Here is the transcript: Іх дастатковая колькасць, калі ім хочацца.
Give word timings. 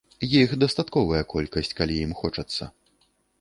Іх 0.37 0.49
дастатковая 0.63 1.21
колькасць, 1.33 1.71
калі 1.81 1.99
ім 2.07 2.17
хочацца. 2.23 2.71